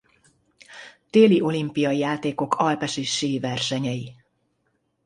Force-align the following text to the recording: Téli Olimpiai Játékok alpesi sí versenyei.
Téli 1.09 1.41
Olimpiai 1.41 1.97
Játékok 1.97 2.53
alpesi 2.55 3.03
sí 3.03 3.39
versenyei. 3.39 4.15